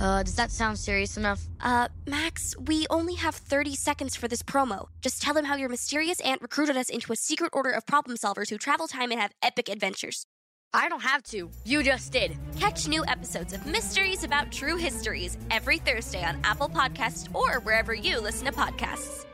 [0.00, 1.42] Uh, does that sound serious enough?
[1.60, 4.86] Uh, Max, we only have 30 seconds for this promo.
[5.00, 8.16] Just tell them how your mysterious aunt recruited us into a secret order of problem
[8.16, 10.24] solvers who travel time and have epic adventures.
[10.72, 11.50] I don't have to.
[11.64, 12.36] You just did.
[12.58, 17.94] Catch new episodes of Mysteries About True Histories every Thursday on Apple Podcasts or wherever
[17.94, 19.24] you listen to podcasts.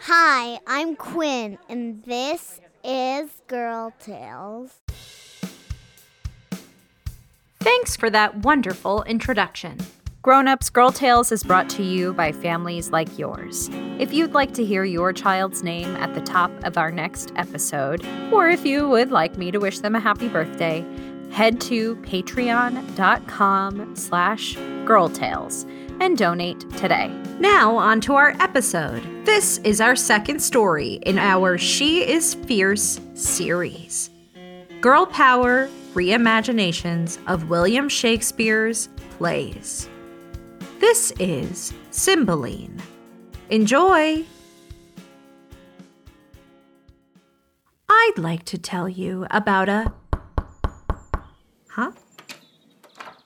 [0.00, 4.80] Hi, I'm Quinn, and this is Girl Tales.
[7.62, 9.78] Thanks for that wonderful introduction.
[10.20, 13.70] Grown Ups Girl Tales is brought to you by families like yours.
[14.00, 18.04] If you'd like to hear your child's name at the top of our next episode,
[18.32, 20.84] or if you would like me to wish them a happy birthday,
[21.30, 25.64] head to patreon.com slash girltales
[26.00, 27.16] and donate today.
[27.38, 29.04] Now, on to our episode.
[29.24, 34.10] This is our second story in our She is Fierce series.
[34.80, 38.88] Girl Power Reimaginations of William Shakespeare's
[39.18, 39.88] Plays.
[40.80, 42.80] This is Cymbeline.
[43.50, 44.24] Enjoy!
[47.90, 49.92] I'd like to tell you about a.
[51.68, 51.92] Huh?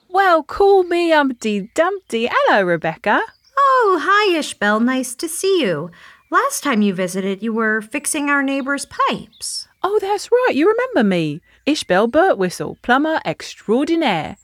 [0.09, 2.27] Well, call me Humpty Dumpty.
[2.29, 3.21] Hello, Rebecca.
[3.57, 4.83] Oh, hi, Ishbel.
[4.83, 5.89] Nice to see you.
[6.29, 9.67] Last time you visited, you were fixing our neighbor's pipes.
[9.81, 10.55] Oh, that's right.
[10.55, 11.39] You remember me.
[11.65, 14.35] Ishbel Birtwistle, plumber extraordinaire.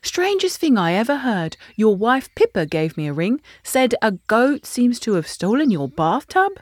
[0.00, 1.58] Strangest thing I ever heard.
[1.74, 5.88] Your wife Pippa gave me a ring, said a goat seems to have stolen your
[5.88, 6.52] bathtub.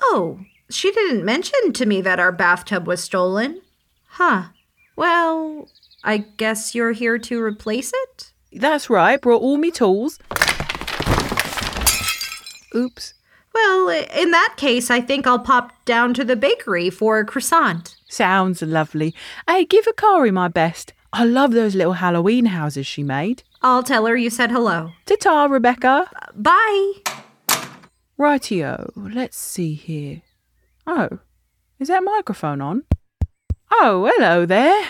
[0.00, 0.40] Oh,
[0.70, 3.60] she didn't mention to me that our bathtub was stolen.
[4.10, 4.44] Huh.
[4.94, 5.68] Well,
[6.04, 8.32] I guess you're here to replace it?
[8.52, 9.20] That's right.
[9.20, 10.20] Brought all me tools.
[12.74, 13.14] Oops.
[13.54, 17.96] Well, in that case, I think I'll pop down to the bakery for a croissant.
[18.08, 19.14] Sounds lovely.
[19.46, 20.92] Hey, give Akari my best.
[21.12, 23.42] I love those little Halloween houses she made.
[23.60, 24.92] I'll tell her you said hello.
[25.04, 26.10] Ta ta, Rebecca.
[26.34, 26.92] Bye.
[28.18, 28.90] Rightio.
[28.96, 30.22] Let's see here.
[30.86, 31.18] Oh,
[31.78, 32.84] is that microphone on?
[33.70, 34.84] Oh, hello there.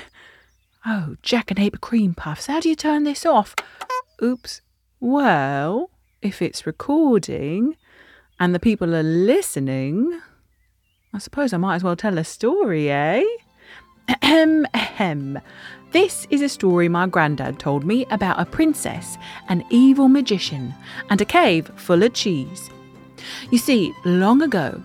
[0.87, 2.47] Oh, Jack and Ape cream puffs.
[2.47, 3.55] How do you turn this off?
[4.23, 4.61] Oops.
[5.00, 5.91] Well,
[6.21, 7.77] if it's recording
[8.43, 10.21] and the people are listening,
[11.15, 13.23] I suppose I might as well tell a story, eh?
[14.09, 15.39] Ahem, ahem.
[15.93, 19.17] This is a story my granddad told me about a princess,
[19.49, 20.75] an evil magician,
[21.09, 22.69] and a cave full of cheese.
[23.53, 24.83] You see, long ago,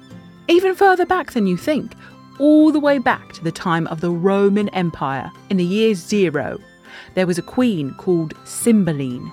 [0.48, 1.94] even further back than you think,
[2.38, 6.60] all the way back to the time of the Roman Empire in the year zero,
[7.16, 9.32] there was a queen called Cymbeline.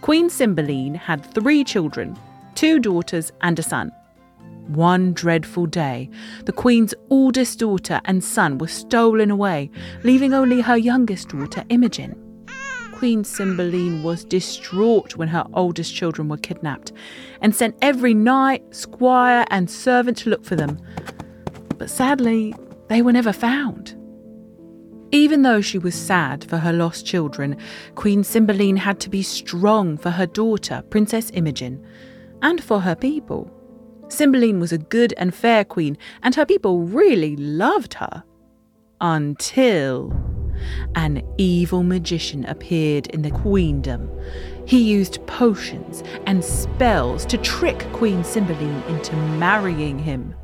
[0.00, 2.18] Queen Cymbeline had three children,
[2.54, 3.92] two daughters and a son.
[4.68, 6.08] One dreadful day,
[6.44, 9.70] the Queen's oldest daughter and son were stolen away,
[10.04, 12.16] leaving only her youngest daughter, Imogen.
[12.92, 16.92] Queen Cymbeline was distraught when her oldest children were kidnapped
[17.40, 20.80] and sent every knight, squire, and servant to look for them.
[21.78, 22.54] But sadly,
[22.88, 23.96] they were never found.
[25.10, 27.56] Even though she was sad for her lost children,
[27.96, 31.84] Queen Cymbeline had to be strong for her daughter, Princess Imogen,
[32.42, 33.50] and for her people.
[34.08, 38.22] Cymbeline was a good and fair queen, and her people really loved her.
[39.00, 40.12] Until
[40.94, 44.10] an evil magician appeared in the queendom.
[44.66, 50.34] He used potions and spells to trick Queen Cymbeline into marrying him.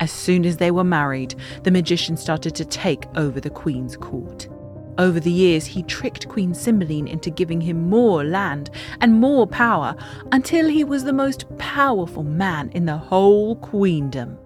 [0.00, 4.48] As soon as they were married, the magician started to take over the queen's court.
[4.98, 8.70] Over the years, he tricked Queen Cymbeline into giving him more land
[9.00, 9.94] and more power
[10.32, 14.36] until he was the most powerful man in the whole queendom.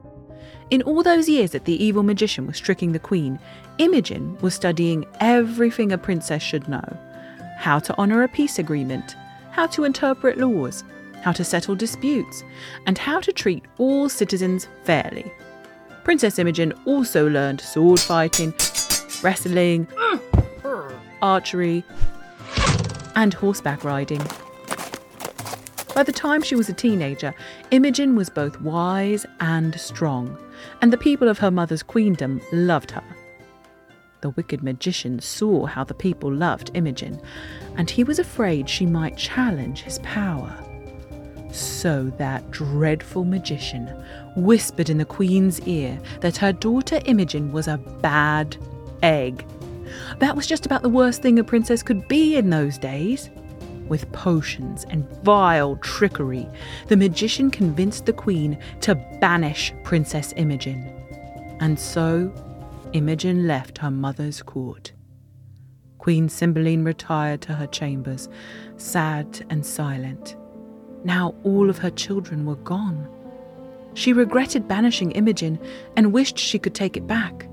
[0.70, 3.38] In all those years that the evil magician was tricking the queen,
[3.78, 6.84] Imogen was studying everything a princess should know
[7.56, 9.16] how to honour a peace agreement,
[9.50, 10.84] how to interpret laws,
[11.22, 12.44] how to settle disputes,
[12.86, 15.32] and how to treat all citizens fairly.
[16.02, 18.52] Princess Imogen also learned sword fighting,
[19.22, 19.86] wrestling,
[21.24, 21.82] archery,
[23.16, 24.22] and horseback riding.
[25.94, 27.34] By the time she was a teenager,
[27.70, 30.36] Imogen was both wise and strong,
[30.82, 33.04] and the people of her mother's queendom loved her.
[34.20, 37.20] The wicked magician saw how the people loved Imogen,
[37.76, 40.54] and he was afraid she might challenge his power.
[41.52, 43.86] So that dreadful magician
[44.36, 48.56] whispered in the queen's ear that her daughter Imogen was a bad
[49.02, 49.46] egg.
[50.18, 53.30] That was just about the worst thing a princess could be in those days.
[53.88, 56.48] With potions and vile trickery,
[56.88, 60.90] the magician convinced the queen to banish Princess Imogen.
[61.60, 62.32] And so
[62.94, 64.92] Imogen left her mother's court.
[65.98, 68.28] Queen Cymbeline retired to her chambers,
[68.76, 70.36] sad and silent.
[71.04, 73.08] Now all of her children were gone.
[73.94, 75.58] She regretted banishing Imogen
[75.96, 77.48] and wished she could take it back.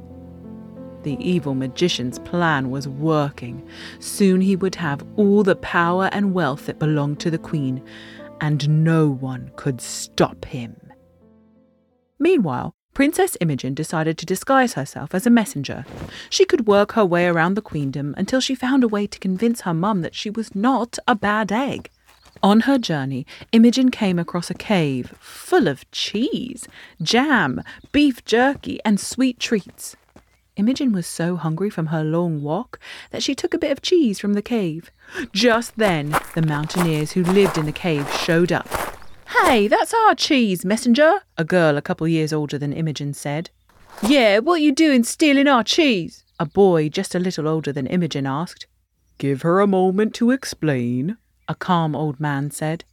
[1.04, 3.68] The evil magician's plan was working.
[4.00, 7.84] Soon he would have all the power and wealth that belonged to the queen,
[8.40, 10.76] and no one could stop him.
[12.20, 15.86] Meanwhile, Princess Imogen decided to disguise herself as a messenger.
[16.30, 19.62] She could work her way around the queendom until she found a way to convince
[19.62, 21.90] her mum that she was not a bad egg.
[22.44, 26.68] On her journey, Imogen came across a cave full of cheese,
[27.02, 27.62] jam,
[27.92, 29.96] beef jerky, and sweet treats.
[30.58, 32.80] Imogen was so hungry from her long walk
[33.12, 34.92] that she took a bit of cheese from the cave.
[35.32, 38.68] Just then, the mountaineers who lived in the cave showed up.
[39.44, 43.50] Hey, that's our cheese, messenger, a girl a couple years older than Imogen said.
[44.04, 46.26] Yeah, what you doing stealing our cheese?
[46.40, 48.68] A boy just a little older than Imogen asked.
[49.18, 51.18] Give her a moment to explain,
[51.48, 52.84] a calm old man said.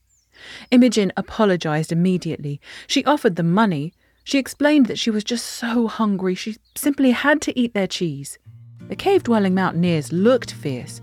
[0.70, 2.60] Imogen apologized immediately.
[2.86, 3.94] She offered them money.
[4.28, 8.38] She explained that she was just so hungry she simply had to eat their cheese.
[8.88, 11.00] The cave dwelling mountaineers looked fierce,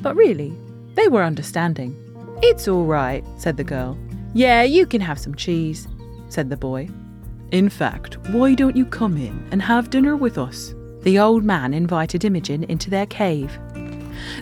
[0.00, 0.56] but really,
[0.94, 1.96] they were understanding.
[2.44, 3.98] It's all right, said the girl.
[4.34, 5.88] Yeah, you can have some cheese,
[6.28, 6.88] said the boy.
[7.50, 10.72] In fact, why don't you come in and have dinner with us?
[11.02, 13.58] The old man invited Imogen into their cave.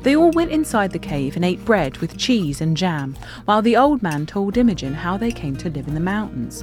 [0.03, 3.17] They all went inside the cave and ate bread with cheese and jam,
[3.47, 6.63] while the old man told Imogen how they came to live in the mountains.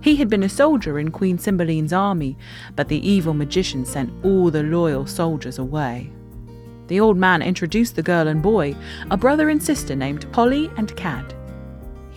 [0.00, 2.36] He had been a soldier in Queen Cymbeline's army,
[2.76, 6.10] but the evil magician sent all the loyal soldiers away.
[6.86, 8.74] The old man introduced the girl and boy,
[9.10, 11.34] a brother and sister named Polly and Cad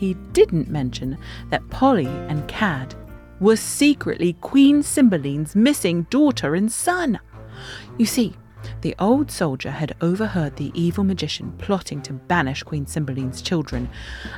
[0.03, 1.17] he didn't mention
[1.49, 2.93] that Polly and Cad
[3.39, 7.21] were secretly Queen Cymbeline's missing daughter and son.
[7.97, 8.35] You see,
[8.81, 13.89] the old soldier had overheard the evil magician plotting to banish Queen Cymbeline's children,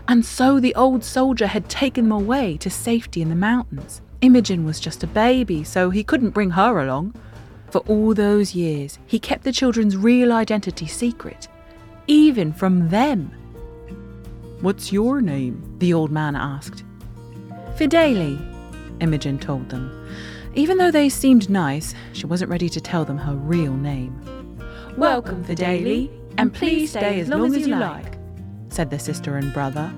[0.08, 4.02] and so the old soldier had taken them away to safety in the mountains.
[4.22, 7.14] Imogen was just a baby, so he couldn't bring her along.
[7.70, 11.48] For all those years, he kept the children's real identity secret,
[12.08, 13.32] even from them.
[14.62, 15.76] What's your name?
[15.80, 16.84] the old man asked.
[17.76, 18.40] Fidele,
[19.02, 20.08] Imogen told them.
[20.56, 24.18] Even though they seemed nice, she wasn't ready to tell them her real name.
[24.98, 28.18] Welcome, Fidele, and please stay as long as you like,
[28.70, 29.94] said the sister and brother.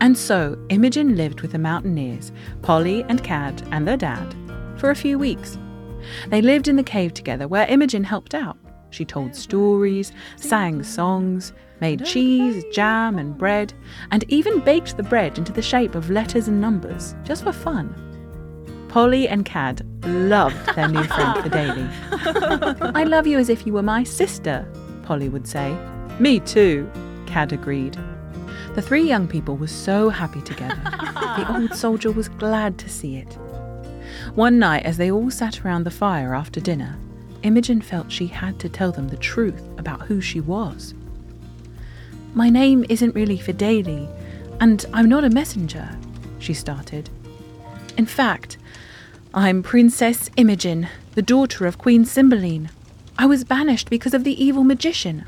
[0.00, 4.34] And so Imogen lived with the mountaineers, Polly and Cad and their dad,
[4.76, 5.56] for a few weeks.
[6.28, 8.58] They lived in the cave together where Imogen helped out.
[8.90, 13.72] She told stories, sang songs, made cheese, jam, and bread,
[14.10, 17.94] and even baked the bread into the shape of letters and numbers, just for fun.
[18.96, 22.92] Polly and Cad loved their new friend Fidele.
[22.94, 24.66] I love you as if you were my sister,
[25.02, 25.76] Polly would say.
[26.18, 26.90] Me too,
[27.26, 27.98] Cad agreed.
[28.74, 30.80] The three young people were so happy together.
[30.82, 33.34] the old soldier was glad to see it.
[34.34, 36.96] One night, as they all sat around the fire after dinner,
[37.42, 40.94] Imogen felt she had to tell them the truth about who she was.
[42.32, 44.08] My name isn't really Fidelia,
[44.60, 45.86] and I'm not a messenger,
[46.38, 47.10] she started.
[47.98, 48.56] In fact,
[49.38, 52.70] I'm Princess Imogen, the daughter of Queen Cymbeline.
[53.18, 55.26] I was banished because of the evil magician.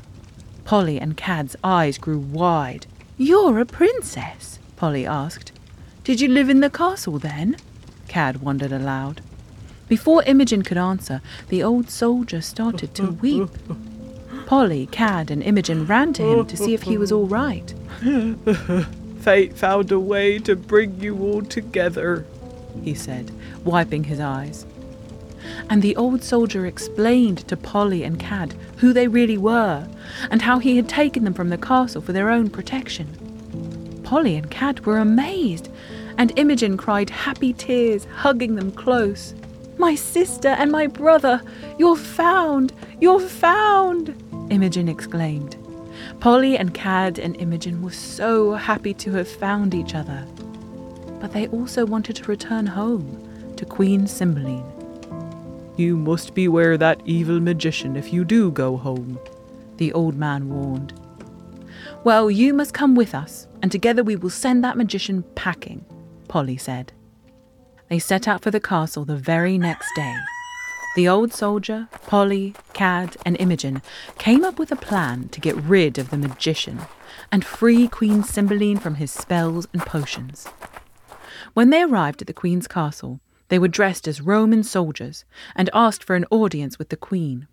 [0.65, 2.87] Polly and Cad's eyes grew wide.
[3.19, 4.57] You're a princess?
[4.77, 5.51] Polly asked.
[6.03, 7.57] Did you live in the castle then?
[8.07, 9.21] Cad wondered aloud.
[9.87, 13.51] Before Imogen could answer, the old soldier started to weep.
[14.47, 17.75] Polly, Cad, and Imogen ran to him to see if he was all right.
[19.21, 22.25] Fate found a way to bring you all together,
[22.83, 23.31] he said,
[23.63, 24.65] wiping his eyes.
[25.69, 29.87] And the old soldier explained to Polly and Cad who they really were
[30.31, 33.07] and how he had taken them from the castle for their own protection.
[34.03, 35.69] Polly and Cad were amazed,
[36.17, 39.33] and Imogen cried happy tears, hugging them close.
[39.77, 41.41] My sister and my brother,
[41.77, 42.73] you're found!
[42.99, 44.15] You're found!
[44.49, 45.55] Imogen exclaimed.
[46.19, 50.25] Polly and Cad and Imogen were so happy to have found each other.
[51.19, 54.65] But they also wanted to return home to Queen Cymbeline.
[55.75, 59.19] You must beware that evil magician if you do go home,
[59.77, 60.93] the old man warned.
[62.03, 65.85] Well, you must come with us, and together we will send that magician packing,
[66.27, 66.93] Polly said.
[67.89, 70.15] They set out for the castle the very next day.
[70.95, 73.81] The old soldier, Polly, Cad, and Imogen
[74.17, 76.81] came up with a plan to get rid of the magician
[77.31, 80.47] and free Queen Cymbeline from his spells and potions.
[81.53, 83.19] When they arrived at the Queen's castle,
[83.49, 87.47] they were dressed as Roman soldiers and asked for an audience with the Queen.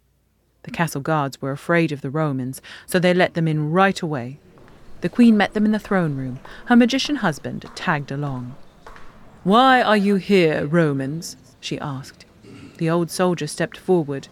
[0.62, 4.38] The castle guards were afraid of the Romans, so they let them in right away.
[5.00, 6.40] The Queen met them in the throne room.
[6.66, 8.57] Her magician husband tagged along.
[9.45, 11.37] Why are you here, Romans?
[11.61, 12.25] she asked.
[12.78, 14.28] The old soldier stepped forward.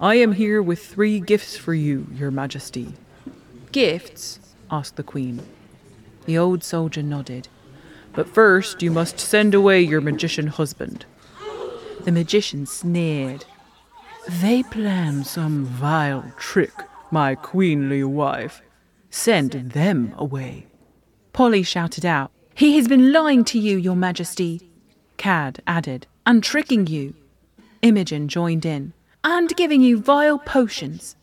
[0.00, 2.94] I am here with three gifts for you, your majesty.
[3.72, 4.40] Gifts?
[4.70, 5.40] asked the queen.
[6.24, 7.48] The old soldier nodded.
[8.16, 11.04] But first you must send away your magician husband.
[12.04, 13.44] The magician sneered.
[14.28, 16.72] They plan some vile trick,
[17.10, 18.62] my queenly wife.
[19.10, 20.66] Send them away.
[21.34, 24.70] Polly shouted out, He has been lying to you, your majesty.
[25.18, 27.14] Cad added, And tricking you.
[27.82, 28.94] Imogen joined in,
[29.24, 31.16] and giving you vile potions.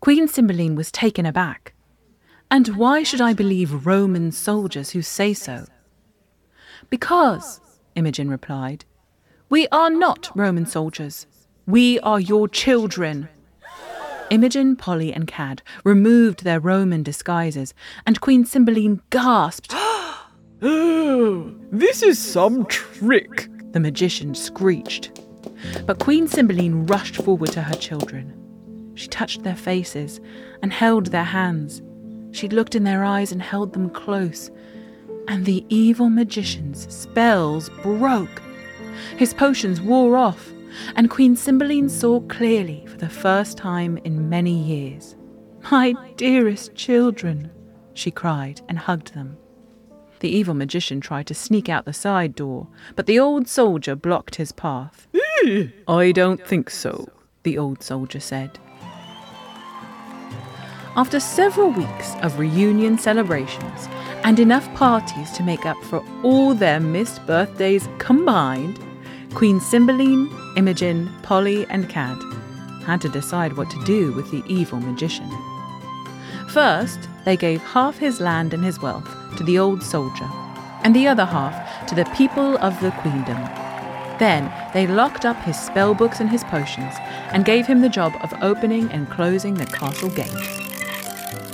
[0.00, 1.72] Queen Cymbeline was taken aback.
[2.50, 5.66] And why should I believe Roman soldiers who say so?
[6.88, 7.60] Because,
[7.94, 8.84] Imogen replied,
[9.50, 11.26] we are not Roman soldiers.
[11.66, 13.28] We are your children.
[14.30, 17.74] Imogen, Polly, and Cad removed their Roman disguises,
[18.06, 19.72] and Queen Cymbeline gasped.
[19.74, 25.20] oh, this is some trick, the magician screeched.
[25.84, 28.92] But Queen Cymbeline rushed forward to her children.
[28.94, 30.20] She touched their faces
[30.62, 31.82] and held their hands.
[32.30, 34.48] She looked in their eyes and held them close
[35.30, 38.42] and the evil magician's spells broke.
[39.16, 40.50] His potions wore off,
[40.96, 45.14] and Queen Cymbeline saw clearly for the first time in many years.
[45.70, 47.48] My dearest children,
[47.94, 49.36] she cried and hugged them.
[50.18, 54.34] The evil magician tried to sneak out the side door, but the old soldier blocked
[54.34, 55.06] his path.
[55.86, 57.08] I don't think so,
[57.44, 58.58] the old soldier said.
[60.96, 63.88] After several weeks of reunion celebrations,
[64.24, 68.78] and enough parties to make up for all their missed birthdays combined,
[69.32, 72.18] Queen Cymbeline, Imogen, Polly, and Cad
[72.84, 75.30] had to decide what to do with the evil magician.
[76.48, 80.28] First, they gave half his land and his wealth to the old soldier,
[80.82, 83.38] and the other half to the people of the queendom.
[84.18, 86.94] Then they locked up his spell books and his potions
[87.30, 90.59] and gave him the job of opening and closing the castle gates.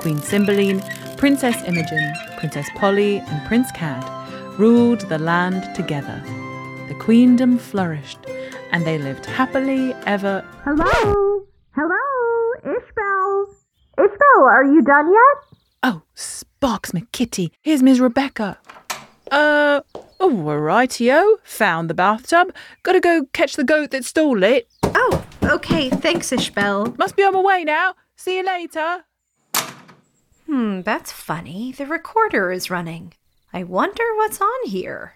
[0.07, 0.81] Queen Cymbeline
[1.17, 4.05] Princess Imogen, Princess Polly, and Prince Cad
[4.57, 6.23] ruled the land together.
[6.87, 8.21] The queendom flourished,
[8.71, 10.45] and they lived happily ever.
[10.63, 11.43] Hello?
[11.75, 11.97] Hello?
[12.65, 13.47] Ishbel?
[13.99, 15.59] Ishbel, are you done yet?
[15.83, 18.59] Oh, Sparks McKitty, here's Miss Rebecca.
[19.33, 19.81] Uh,
[20.21, 21.39] oh, rightio.
[21.43, 22.55] Found the bathtub.
[22.85, 24.69] Gotta go catch the goat that stole it.
[24.85, 25.91] Oh, okay.
[25.91, 26.97] Thanks, Ishbel.
[26.97, 27.95] Must be on my way now.
[28.15, 29.03] See you later.
[30.47, 31.73] Hmm, that's funny.
[31.73, 33.15] The recorder is running.
[33.53, 35.15] I wonder what's on here.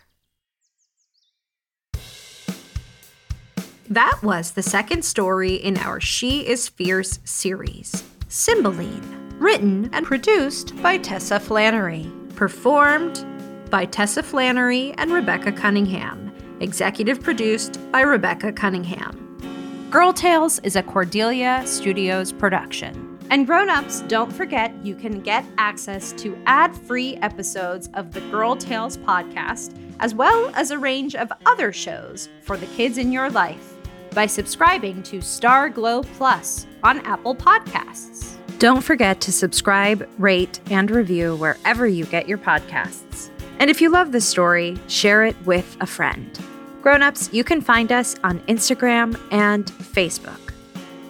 [3.89, 10.81] That was the second story in our She is Fierce series, Cymbeline, written and produced
[10.81, 13.25] by Tessa Flannery, performed
[13.69, 19.89] by Tessa Flannery and Rebecca Cunningham, executive produced by Rebecca Cunningham.
[19.91, 23.10] Girl Tales is a Cordelia Studios production.
[23.31, 28.97] And grown-ups, don't forget you can get access to ad-free episodes of the Girl Tales
[28.97, 33.77] podcast, as well as a range of other shows for the kids in your life
[34.13, 38.37] by subscribing to Starglow Plus on Apple Podcasts.
[38.59, 43.31] Don't forget to subscribe, rate, and review wherever you get your podcasts.
[43.61, 46.37] And if you love this story, share it with a friend.
[46.83, 50.53] Grown-ups, you can find us on Instagram and Facebook.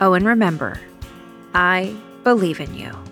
[0.02, 0.78] Oh, and remember,
[1.54, 1.96] I
[2.30, 3.09] believe in you.